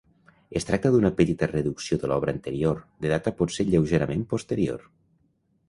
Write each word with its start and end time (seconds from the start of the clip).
Es 0.59 0.63
tracta 0.69 0.91
d'una 0.95 1.11
petita 1.19 1.49
reducció 1.51 1.99
de 2.03 2.09
l'obra 2.11 2.35
anterior, 2.37 2.81
de 3.05 3.13
data 3.13 3.35
potser 3.43 3.69
lleugerament 3.71 4.27
posterior. 4.35 4.85